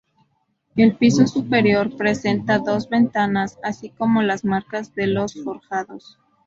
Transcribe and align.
El 0.75 0.95
piso 0.95 1.27
superior 1.27 1.95
presenta 1.95 2.57
dos 2.57 2.89
ventanas 2.89 3.59
así 3.61 3.91
como 3.91 4.23
las 4.23 4.43
marcas 4.43 4.95
de 4.95 5.05
los 5.05 5.35
forjados. 5.43 6.17